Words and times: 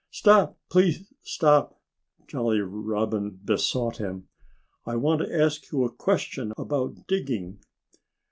"Stop! 0.09 0.57
Please 0.71 1.13
stop!" 1.21 1.79
Jolly 2.27 2.59
Robin 2.59 3.39
besought 3.45 3.97
him. 3.97 4.29
"I 4.83 4.95
want 4.95 5.21
to 5.21 5.31
ask 5.39 5.71
you 5.71 5.83
a 5.83 5.91
question 5.93 6.53
about 6.57 7.05
digging." 7.07 7.59